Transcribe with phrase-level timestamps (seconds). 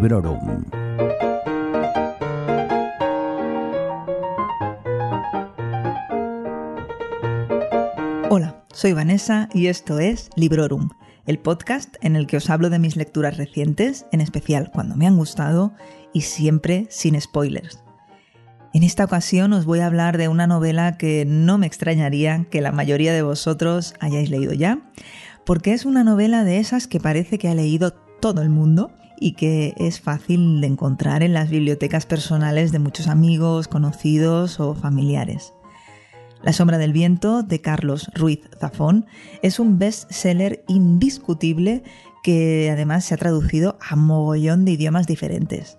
[0.00, 0.64] Librorum.
[8.30, 10.90] Hola, soy Vanessa y esto es Librorum,
[11.26, 15.08] el podcast en el que os hablo de mis lecturas recientes, en especial cuando me
[15.08, 15.72] han gustado
[16.12, 17.82] y siempre sin spoilers.
[18.72, 22.60] En esta ocasión os voy a hablar de una novela que no me extrañaría que
[22.60, 24.78] la mayoría de vosotros hayáis leído ya,
[25.44, 29.32] porque es una novela de esas que parece que ha leído todo el mundo y
[29.32, 35.52] que es fácil de encontrar en las bibliotecas personales de muchos amigos, conocidos o familiares.
[36.42, 39.06] La sombra del viento de Carlos Ruiz Zafón
[39.42, 41.82] es un bestseller indiscutible
[42.22, 45.78] que además se ha traducido a mogollón de idiomas diferentes.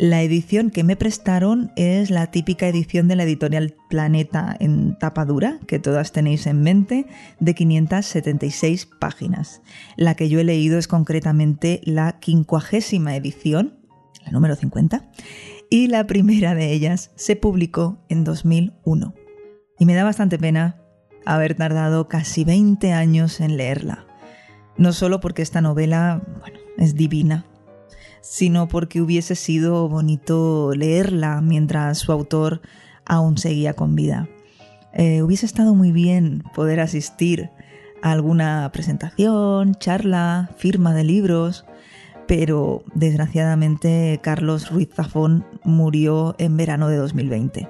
[0.00, 5.26] La edición que me prestaron es la típica edición de la editorial Planeta en tapa
[5.26, 7.04] dura, que todas tenéis en mente,
[7.38, 9.60] de 576 páginas.
[9.98, 13.78] La que yo he leído es concretamente la quincuagésima edición,
[14.24, 15.10] la número 50,
[15.68, 19.12] y la primera de ellas se publicó en 2001.
[19.78, 20.80] Y me da bastante pena
[21.26, 24.06] haber tardado casi 20 años en leerla.
[24.78, 26.22] No solo porque esta novela,
[26.78, 27.49] es divina,
[28.20, 32.60] sino porque hubiese sido bonito leerla mientras su autor
[33.04, 34.28] aún seguía con vida.
[34.92, 37.50] Eh, hubiese estado muy bien poder asistir
[38.02, 41.64] a alguna presentación, charla, firma de libros,
[42.26, 47.68] pero desgraciadamente Carlos Ruiz Zafón murió en verano de 2020.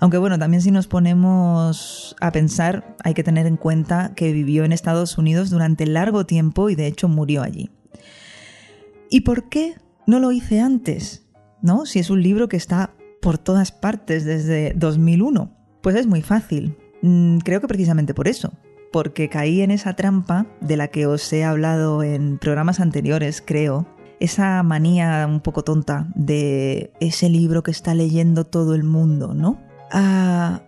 [0.00, 4.64] Aunque bueno, también si nos ponemos a pensar, hay que tener en cuenta que vivió
[4.64, 7.70] en Estados Unidos durante largo tiempo y de hecho murió allí.
[9.10, 11.26] ¿Y por qué no lo hice antes?
[11.62, 11.86] ¿No?
[11.86, 15.50] Si es un libro que está por todas partes desde 2001.
[15.82, 16.76] Pues es muy fácil.
[17.02, 18.52] Mm, creo que precisamente por eso.
[18.92, 23.86] Porque caí en esa trampa de la que os he hablado en programas anteriores, creo.
[24.20, 29.60] Esa manía un poco tonta de ese libro que está leyendo todo el mundo, ¿no?
[29.92, 30.62] Ah,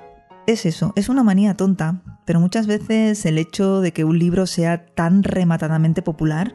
[0.46, 4.46] es eso, es una manía tonta, pero muchas veces el hecho de que un libro
[4.46, 6.54] sea tan rematadamente popular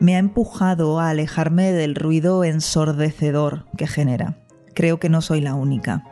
[0.00, 4.38] me ha empujado a alejarme del ruido ensordecedor que genera.
[4.74, 6.04] Creo que no soy la única.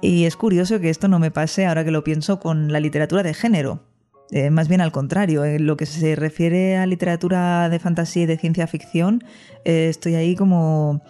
[0.00, 3.22] Y es curioso que esto no me pase ahora que lo pienso con la literatura
[3.22, 3.82] de género.
[4.30, 8.26] Eh, más bien al contrario, en lo que se refiere a literatura de fantasía y
[8.26, 9.22] de ciencia ficción,
[9.64, 11.02] eh, estoy ahí como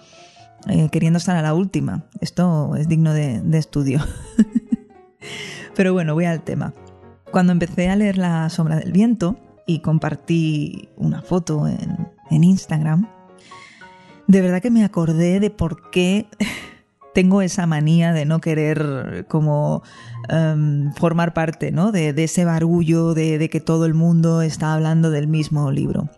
[0.69, 2.05] eh, queriendo estar a la última.
[2.21, 4.01] Esto es digno de, de estudio.
[5.77, 6.75] Pero bueno, voy al tema.
[7.31, 9.37] Cuando empecé a leer La sombra del viento,
[9.67, 13.09] y compartí una foto en, Instagram,
[14.27, 16.27] de verdad que me acordé de por qué
[17.15, 19.83] tengo esa manía de no querer como
[20.29, 21.93] em, formar parte ¿no?
[21.93, 26.11] de, ese barullo de, que todo el mundo está hablando del mismo libro.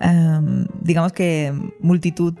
[0.00, 2.34] Em, digamos que multitud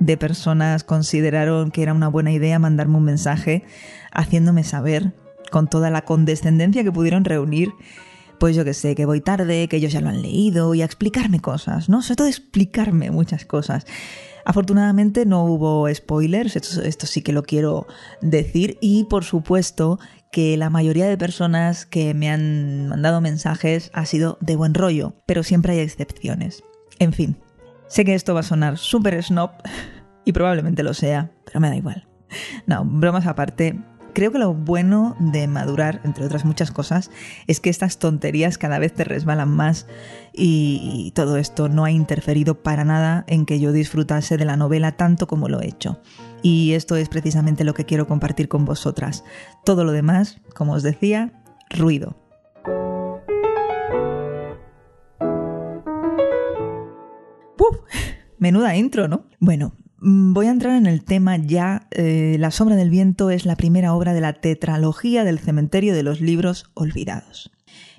[0.00, 3.64] de personas consideraron que era una buena idea mandarme un mensaje
[4.12, 5.12] haciéndome saber
[5.50, 7.72] con toda la condescendencia que pudieron reunir
[8.40, 10.86] pues yo que sé, que voy tarde, que ellos ya lo han leído y a
[10.86, 12.00] explicarme cosas, ¿no?
[12.00, 13.84] Sobre todo explicarme muchas cosas.
[14.46, 17.86] Afortunadamente no hubo spoilers, esto, sí que lo quiero
[18.22, 20.00] decir y por supuesto
[20.32, 25.12] que la mayoría de personas que me han mandado mensajes ha sido de buen rollo,
[25.26, 26.64] pero siempre hay excepciones.
[26.98, 27.36] En fin,
[27.88, 29.50] sé que esto va a sonar súper snob
[30.24, 32.08] y probablemente lo sea, pero me da igual.
[32.66, 33.78] No, bromas aparte,
[34.12, 37.10] Creo que lo bueno de madurar, entre otras muchas cosas,
[37.46, 39.86] es que estas tonterías cada vez te resbalan más
[40.32, 44.92] y, todo esto no ha interferido para nada en que yo disfrutase de la novela
[44.92, 46.00] tanto como lo he hecho.
[46.42, 49.24] Y esto es precisamente lo que quiero compartir con vosotras.
[49.64, 52.16] Todo lo demás, como os decía, ruido.
[57.56, 57.76] ¡Puf!
[58.38, 59.26] Menuda intro, ¿no?
[59.38, 61.86] Bueno, voy a entrar en el tema ya.
[61.90, 66.02] Eh, la sombra del viento es la primera obra de la tetralogía del cementerio de
[66.02, 67.52] los libros olvidados.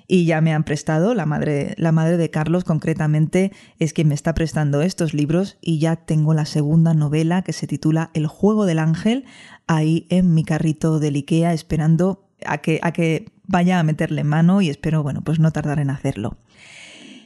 [0.08, 4.14] Y ya me han prestado, la madre, la madre de Carlos concretamente es quien me
[4.14, 8.66] está prestando estos libros y ya tengo la segunda novela que se titula El juego
[8.66, 9.24] del ángel
[9.66, 14.60] ahí en mi carrito del Ikea esperando a que, a que vaya a meterle mano
[14.60, 16.36] y espero, bueno, pues no tardar en hacerlo.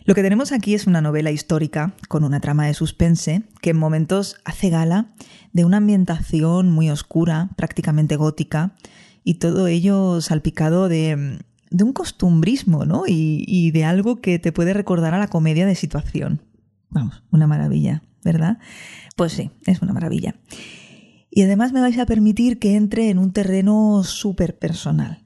[0.07, 3.77] Lo que tenemos aquí es una novela histórica con una trama de suspense que en
[3.77, 5.13] momentos hace gala
[5.53, 8.77] de una ambientación muy oscura, prácticamente gótica,
[9.25, 11.41] y todo ello salpicado de,
[11.73, 13.03] un costumbrismo, ¿no?
[13.09, 16.41] Y, y de algo que te puede recordar a la comedia de situación.
[16.89, 18.59] Vamos, una maravilla, ¿verdad?
[19.17, 20.37] Pues sí, es una maravilla.
[21.33, 25.25] Y además me vais a permitir que entre en un terreno súper personal.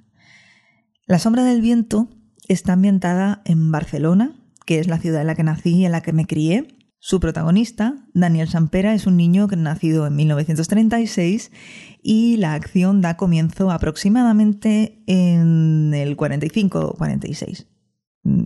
[1.06, 2.08] La sombra del viento
[2.48, 4.39] está ambientada en Barcelona,
[4.70, 7.18] que es la ciudad en la que nací y en la que me crié, Su
[7.18, 11.50] protagonista, Daniel Sampera, es un niño nacido en 1936
[12.04, 17.66] y la acción da comienzo aproximadamente en el 45-46.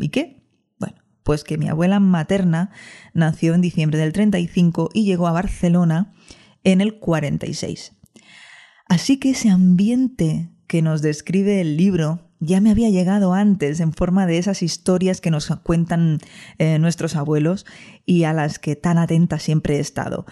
[0.01, 0.49] ¿Y qué?
[0.79, 2.71] Bueno, pues que mi abuela materna
[3.13, 6.15] nació en diciembre del 35 y llegó a Barcelona
[6.63, 7.93] en el 46.
[8.89, 13.93] Así que ese ambiente que nos describe el libro ya me había llegado antes en
[13.93, 16.19] forma de esas historias que nos cuentan
[16.59, 17.67] eh, nuestros abuelos
[18.07, 20.27] y a las que tan atenta siempre he estado.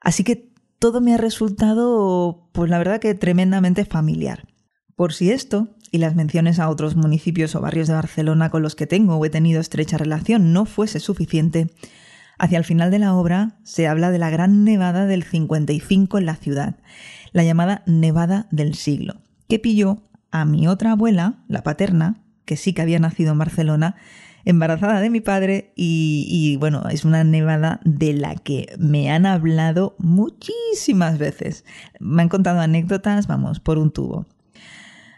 [0.00, 4.48] Así que todo me ha resultado, pues la verdad que tremendamente familiar.
[4.96, 8.74] Por si esto y las menciones a otros municipios o barrios de Barcelona con los
[8.74, 11.70] que tengo o he tenido estrecha relación no fuese suficiente,
[12.38, 16.26] hacia el final de la obra se habla de la gran nevada del 55 en
[16.26, 16.76] la ciudad,
[17.32, 22.72] la llamada nevada del siglo, que pilló a mi otra abuela, la paterna, que sí
[22.72, 23.96] que había nacido en Barcelona,
[24.44, 29.94] embarazada de mi padre y, bueno, es una nevada de la que me han hablado
[29.98, 31.64] muchísimas veces.
[32.00, 34.26] Me han contado anécdotas, vamos, por un tubo.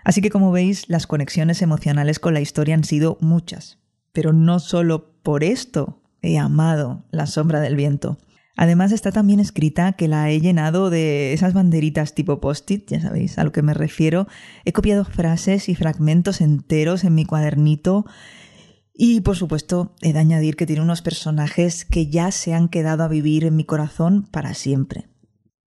[0.05, 3.78] Así que como veis, las conexiones emocionales con la historia han sido muchas.
[4.12, 8.19] Pero no solo por esto he amado La sombra del viento.
[8.56, 13.37] Además está también escrita que la he llenado de esas banderitas tipo post-it, ya sabéis
[13.39, 14.29] a lo que me refiero.
[14.65, 18.05] He copiado frases y fragmentos enteros en mi cuadernito
[18.95, 23.03] y por supuesto he de añadir que tiene unos personajes que ya se han quedado
[23.03, 25.09] a vivir en mi corazón para siempre.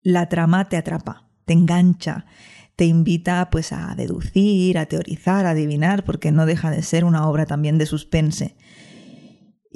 [0.02, 2.26] La trama te atrapa, te engancha,
[2.76, 7.26] te invita pues a deducir, a teorizar, a adivinar, porque no deja de ser una
[7.26, 8.56] obra también de suspense.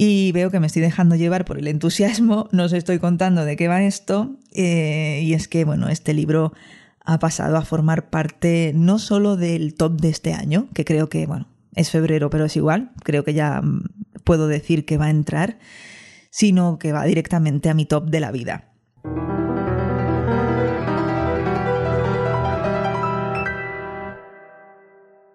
[0.03, 3.55] Y veo que me estoy dejando llevar por el entusiasmo, no os estoy contando de
[3.57, 6.55] qué va esto, eh, y es que, bueno, este libro
[7.05, 11.27] ha pasado a formar parte no solo del top de este año, que creo que,
[11.27, 13.91] bueno, es febrero, pero es igual, creo que ya mm,
[14.25, 15.59] puedo decir que va a entrar,
[16.31, 18.70] sino que va directamente a mi top de la vida.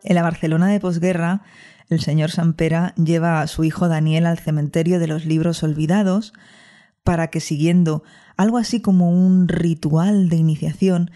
[0.05, 1.41] En la Barcelona de posguerra,
[1.89, 6.31] el señor Sampera lleva a su hijo Daniel al cementerio de los libros olvidados
[7.03, 8.03] para que, siguiendo
[8.37, 11.09] algo así como un ritual de iniciación,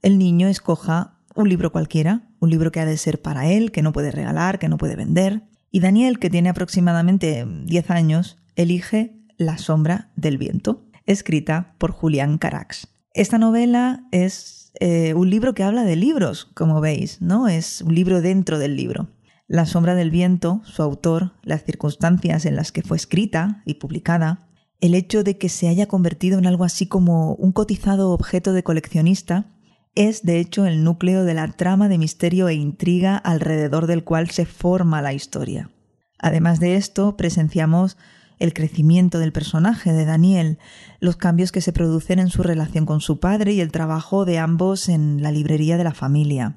[0.00, 3.82] el niño escoja un libro cualquiera, un libro que ha de ser para él, que
[3.82, 5.42] no puede regalar, que no puede vender.
[5.70, 12.38] Y Daniel, que tiene aproximadamente 10 años, elige La sombra del viento, escrita por Julián
[12.38, 12.88] Carax.
[13.12, 17.48] Esta novela es eh, un libro que habla de libros, como veis, ¿no?
[17.48, 19.08] Es un libro dentro del libro.
[19.48, 24.48] La sombra del viento, su autor, las circunstancias en las que fue escrita y publicada,
[24.80, 28.62] el hecho de que se haya convertido en algo así como un cotizado objeto de
[28.62, 29.46] coleccionista,
[29.94, 34.30] es de hecho el núcleo de la trama de misterio e intriga alrededor del cual
[34.30, 35.70] se forma la historia.
[36.18, 37.96] Además de esto, presenciamos
[38.40, 40.58] el crecimiento del personaje de Daniel,
[40.98, 44.38] los cambios que se producen en su relación con su padre y el trabajo de
[44.38, 46.56] ambos en la librería de la familia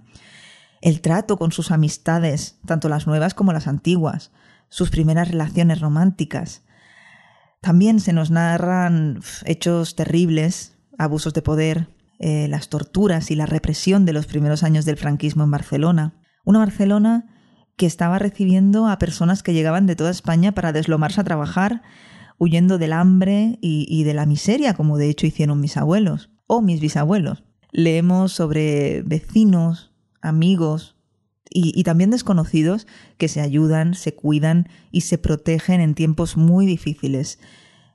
[0.83, 4.31] el trato con sus amistades, tanto las nuevas como las antiguas,
[4.67, 6.63] sus primeras relaciones románticas.
[7.61, 11.87] También se nos narran hechos terribles, abusos de poder,
[12.19, 16.15] eh, las torturas y la represión de los primeros años del franquismo en Barcelona.
[16.43, 17.33] Una Barcelona
[17.75, 21.81] que estaba recibiendo a personas que llegaban de toda España para deslomarse a trabajar,
[22.37, 26.79] huyendo del hambre y, de la miseria, como de hecho hicieron mis abuelos o mis
[26.81, 27.43] bisabuelos.
[27.71, 30.95] Leemos sobre vecinos, amigos
[31.49, 32.87] y, también desconocidos
[33.17, 37.39] que se ayudan, se cuidan y se protegen en tiempos muy difíciles.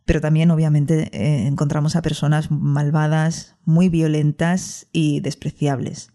[0.04, 6.11] Pero también obviamente eh, encontramos a personas malvadas, muy violentas y despreciables.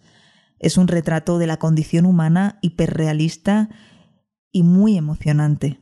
[0.63, 3.69] Es un retrato de la condición humana hiperrealista
[4.49, 5.81] y muy emocionante.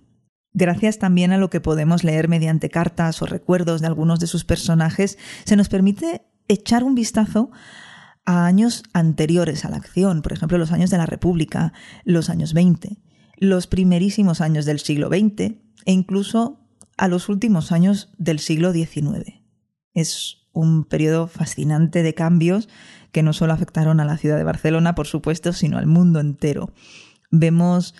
[0.53, 4.43] Gracias también a lo que podemos leer mediante cartas o recuerdos de algunos de sus
[4.43, 7.51] personajes, se nos permite echar un vistazo
[8.25, 11.73] a años anteriores a la acción, por ejemplo, los años de la República,
[12.03, 12.97] los años 20,
[13.37, 15.41] los primerísimos años del siglo XX
[15.85, 16.59] e incluso
[16.97, 19.41] a los últimos años del siglo XIX.
[19.93, 22.67] Es un periodo fascinante de cambios
[23.11, 26.71] que no solo afectaron a la ciudad de Barcelona, por supuesto, sino al mundo entero.
[27.29, 27.95] Vemos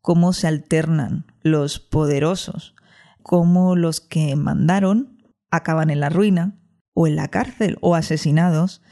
[0.00, 2.74] cómo se alternan los poderosos,
[3.22, 5.18] cómo los que mandaron
[5.50, 6.58] acaban en la ruina
[6.94, 8.82] o en la cárcel o asesinados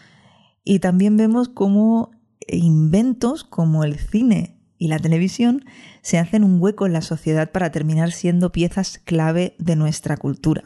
[0.64, 2.10] y también vemos cómo
[2.46, 5.64] inventos como el cine y la televisión
[6.02, 10.64] se hacen un hueco en la sociedad para terminar siendo piezas clave de nuestra cultura.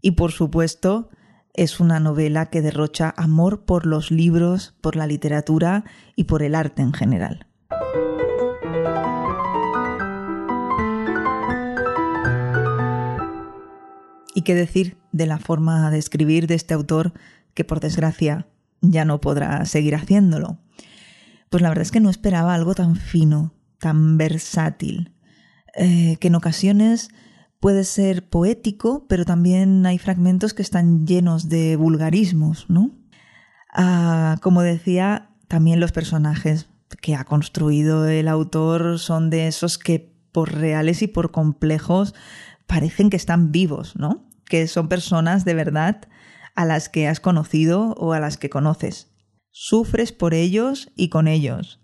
[0.00, 1.10] Y por supuesto,
[1.58, 5.82] es una novela que derrocha amor por los libros, por la literatura
[6.14, 7.48] y por el arte en general.
[14.36, 17.12] ¿Y qué decir de la forma de escribir de este autor
[17.54, 18.46] que por desgracia
[18.80, 20.60] ya no podrá seguir haciéndolo?
[21.50, 25.12] Pues la verdad es que no esperaba algo tan fino, tan versátil,
[25.74, 27.08] eh, que en ocasiones
[27.60, 32.92] puede ser poético, pero también hay fragmentos que están llenos de vulgarismos, ¿no?
[33.72, 36.68] Ah, como decía, también los personajes
[37.00, 42.14] que ha construido el autor son de esos que por reales y por complejos
[42.66, 44.28] parecen que están vivos, ¿no?
[44.44, 46.08] Que son personas de verdad
[46.54, 49.10] a las que has conocido o a las que conoces.
[49.50, 51.77] Sufres por ellos y con ellos.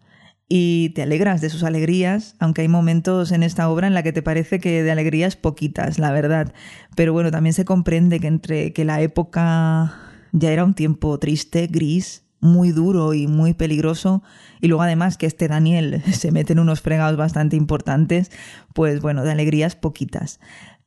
[0.49, 4.13] Y te alegras de sus alegrías, aunque hay momentos en esta obra en la que
[4.13, 6.53] te parece que de alegrías poquitas, la verdad.
[6.95, 9.95] Pero bueno, también se comprende que entre que la época
[10.33, 14.23] ya era un tiempo triste, gris, muy duro y muy peligroso,
[14.61, 18.31] y luego además que este Daniel se mete en unos fregados bastante importantes,
[18.75, 20.41] pues bueno, de alegrías poquitas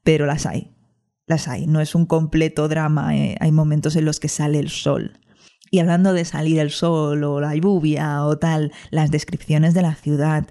[0.08, 0.72] pero las hay,
[1.26, 1.68] las hay.
[1.68, 5.20] No es un completo drama, eh, hay momentos en los que sale el sol.
[5.70, 9.96] Y hablando de salir el sol o la lluvia o tal, las descripciones de la
[9.96, 10.48] ciudad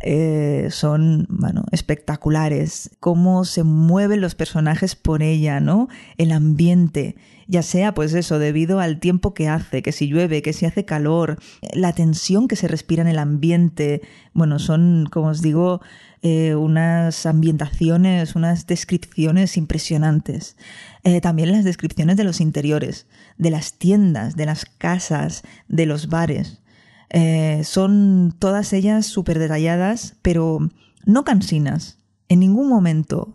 [0.00, 2.90] eh, son bueno, espectaculares.
[3.00, 5.88] Cómo se mueven los personajes por ella, ¿no?
[6.18, 10.52] El ambiente, ya sea pues eso, debido al tiempo que hace, que si llueve, que
[10.52, 11.38] si hace calor,
[11.72, 14.02] la tensión que se respira en el ambiente.
[14.32, 15.80] Bueno, son, como os digo,
[16.26, 20.56] eh, unas ambientaciones, unas descripciones impresionantes.
[21.02, 26.08] Eh, también las descripciones de los interiores, de las tiendas, de las casas, de los
[26.08, 26.62] bares.
[27.10, 30.70] Eh, son todas ellas súper detalladas, pero
[31.04, 31.98] no cansinas.
[32.30, 33.34] En ningún momento.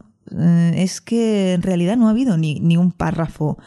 [0.76, 3.58] es que en realidad no ha habido ni, ni un párrafo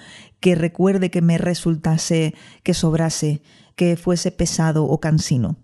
[0.43, 2.35] que recuerde que me resultase,
[2.65, 3.43] que sobrase,
[3.77, 5.57] que fuese pesado o cansino.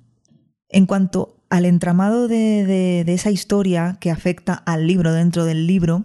[0.70, 6.04] En cuanto al entramado de, esa historia que afecta al libro dentro del libro,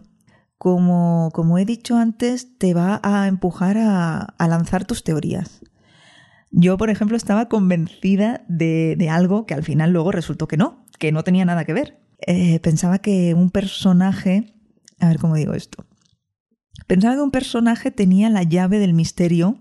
[0.58, 5.62] como, como he dicho antes, te va a empujar a, lanzar tus teorías.
[6.50, 11.12] Yo, por ejemplo, estaba convencida de, algo que al final luego resultó que no, que
[11.12, 12.00] no tenía nada que ver.
[12.26, 14.50] Eh, pensaba que un personaje...
[15.00, 15.86] A ver cómo digo esto.
[16.88, 19.58] Pensaba que un personaje tenía la llave del misterio,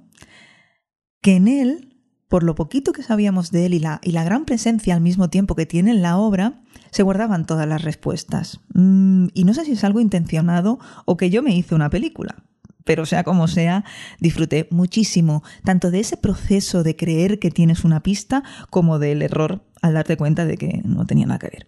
[1.20, 1.92] que en él
[2.32, 5.66] por lo poquito que sabíamos de él y la, gran presencia al mismo tiempo que
[5.66, 8.58] tiene en la obra, se guardaban todas las respuestas.
[8.72, 12.42] Mm, y no sé si es algo intencionado o que yo me hice una película.
[12.84, 13.84] Pero sea como sea,
[14.18, 19.66] disfruté muchísimo, tanto de ese proceso de creer que tienes una pista, como del error
[19.82, 21.66] al darte cuenta de que no tenía nada que ver.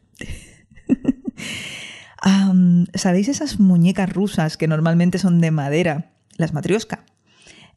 [2.95, 6.13] ¿Sabéis esas muñecas rusas que normalmente son de madera?
[6.37, 7.05] Las matrioska.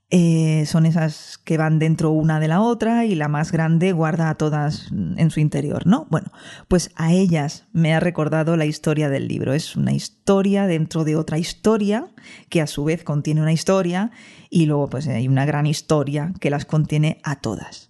[0.10, 4.30] Eh, son esas que van dentro una de la otra y la más grande guarda
[4.30, 6.08] a todas en su interior, ¿no?
[6.10, 6.32] Bueno,
[6.70, 9.54] pues a ellas me ha recordado la historia del libro.
[9.54, 12.08] Es una historia dentro de otra historia
[12.48, 14.12] que a su vez contiene una historia
[14.50, 17.90] y luego pues hay una gran historia que las contiene a todas.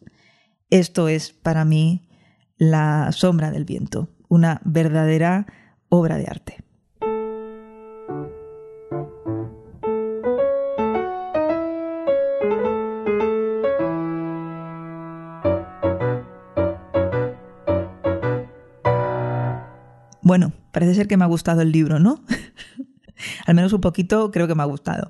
[0.72, 2.10] Esto es para mí
[2.58, 5.46] la sombra del viento, una verdadera
[5.90, 6.64] obra de arte.
[20.28, 22.22] Bueno, parece ser que me ha gustado el libro, ¿no?
[23.46, 25.10] Al menos un poquito creo que me ha gustado.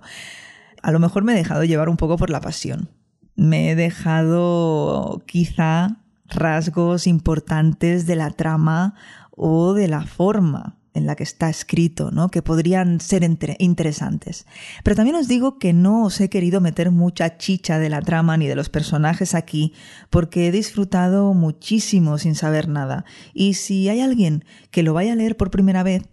[0.84, 2.90] A lo mejor me he dejado llevar un poco por la pasión.
[3.36, 8.94] Me he dejado quizá rasgos importantes de la trama
[9.38, 12.30] o de la forma en la que está escrito, ¿no?
[12.30, 13.24] que podrían ser
[13.60, 14.48] interesantes.
[14.84, 18.36] Pero también os digo que no os he querido meter mucha chicha de la trama
[18.36, 19.74] ni de los personajes aquí,
[20.10, 23.06] porque he disfrutado muchísimo sin saber nada.
[23.34, 26.04] Y si hay alguien que lo vaya a leer por primera vez,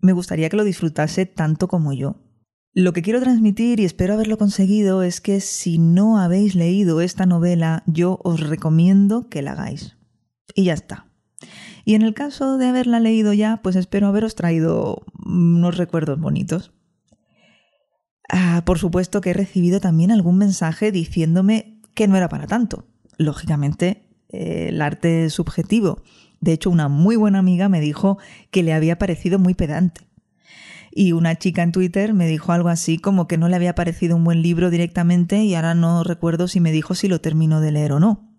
[0.00, 2.16] me gustaría que lo disfrutase tanto como yo.
[2.72, 7.24] Lo que quiero transmitir, y espero haberlo conseguido, es que si no habéis leído esta
[7.24, 9.96] novela, yo os recomiendo que la hagáis.
[10.54, 11.06] Y ya está.
[11.84, 16.72] Y en el caso de haberla leído ya, pues espero haberos traído unos recuerdos bonitos.
[18.28, 22.86] Ah, por supuesto que he recibido también algún mensaje diciéndome que no era para tanto.
[23.18, 26.02] Lógicamente, eh, el arte es subjetivo.
[26.40, 28.18] De hecho, una muy buena amiga me dijo
[28.50, 30.08] que le había parecido muy pedante.
[30.90, 34.16] Y una chica en Twitter me dijo algo así como que no le había parecido
[34.16, 37.72] un buen libro directamente y ahora no recuerdo si me dijo si lo terminó de
[37.72, 38.33] leer o no.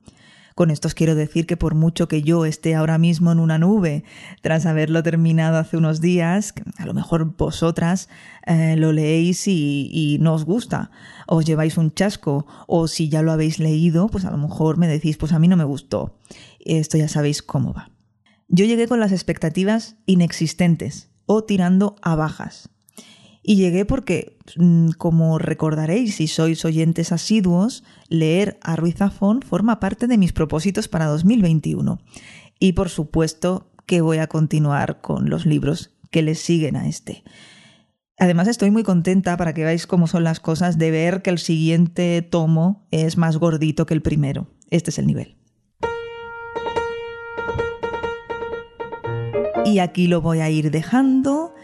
[0.55, 3.57] Con esto os quiero decir que por mucho que yo esté ahora mismo en una
[3.57, 4.05] nube
[4.41, 8.07] tras haberlo terminado hace unos días, a lo mejor vosotras
[8.45, 10.91] eh, lo leéis y, y, no os gusta,
[11.27, 14.87] os lleváis un chasco, o si ya lo habéis leído, pues a lo mejor me
[14.87, 16.17] decís, pues a mí no me gustó.
[16.59, 17.91] Esto ya sabéis cómo va.
[18.47, 22.69] Yo llegué con las expectativas inexistentes o tirando a bajas.
[23.47, 29.79] Y llegué porque, mm, como recordaréis si sois oyentes asiduos, leer a Ruiz Zafón forma
[29.79, 31.99] parte de mis propósitos para 2021.
[32.59, 37.23] Y por supuesto que voy a continuar con los libros que le siguen a este.
[38.17, 41.37] Además estoy muy contenta para que veáis cómo son las cosas de ver que el
[41.37, 44.47] siguiente tomo es más gordito que el primero.
[44.71, 45.37] Este es el nivel.
[49.65, 51.54] Y aquí lo voy a ir dejando.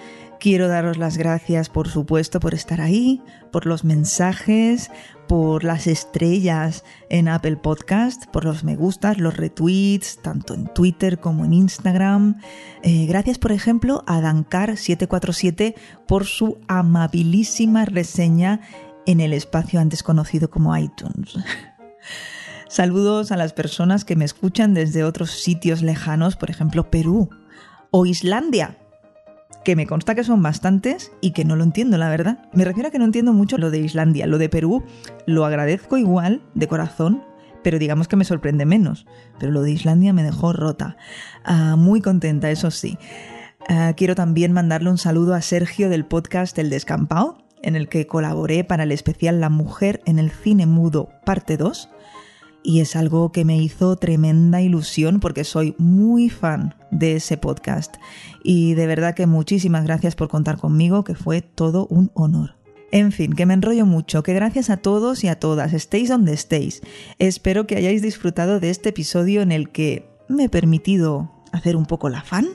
[0.41, 3.21] Quiero daros las gracias, por supuesto, por estar ahí,
[3.51, 4.89] por los mensajes,
[5.27, 11.19] por las estrellas en Apple Podcast, por los me gustas, los retweets, tanto en Twitter
[11.19, 12.41] como en Instagram.
[12.81, 15.75] Eh, gracias, por ejemplo, a Dankar747
[16.07, 18.61] por su amabilísima reseña
[19.05, 21.37] en el espacio antes conocido como iTunes.
[22.67, 27.29] Saludos a las personas que me escuchan desde otros sitios lejanos, por ejemplo Perú
[27.91, 28.80] o Islandia,
[29.63, 32.49] que me consta que son bastantes y que no lo entiendo, la verdad.
[32.53, 34.27] Me refiero a que no entiendo mucho lo de Islandia.
[34.27, 34.83] Lo de Perú
[35.25, 37.23] lo agradezco igual, de corazón,
[37.63, 39.05] pero digamos que me sorprende menos.
[39.39, 40.97] Pero lo de Islandia me dejó rota.
[41.43, 42.97] Ah, muy contenta, eso sí.
[43.69, 48.07] Ah, quiero también mandarle un saludo a Sergio del podcast El Descampado, en el que
[48.07, 51.89] colaboré para el especial La Mujer en el Cine Mudo, parte 2
[52.63, 57.95] y es algo que me hizo tremenda ilusión porque soy muy fan de ese podcast
[58.43, 62.55] y de verdad que muchísimas gracias por contar conmigo, que fue todo un honor.
[62.91, 66.33] En fin, que me enrollo mucho, que gracias a todos y a todas, estéis donde
[66.33, 66.81] estéis.
[67.19, 71.85] Espero que hayáis disfrutado de este episodio en el que me he permitido hacer un
[71.85, 72.47] poco la fan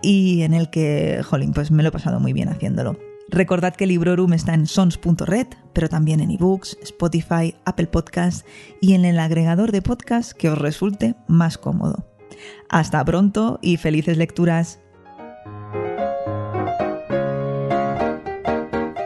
[0.00, 2.96] y en el que, jolín, pues me lo he pasado muy bien haciéndolo.
[3.32, 8.44] Recordad que Librorum está en sons.red, pero también en ebooks, Spotify, Apple Podcasts
[8.78, 12.04] y en el agregador de podcast que os resulte más cómodo.
[12.68, 14.80] Hasta pronto y felices lecturas.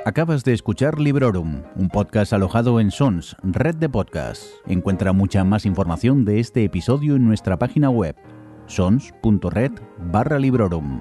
[0.05, 4.51] Acabas de escuchar Librorum, un podcast alojado en Sons, red de podcasts.
[4.67, 8.17] Encuentra mucha más información de este episodio en nuestra página web,
[8.67, 11.01] sons.red barra Librorum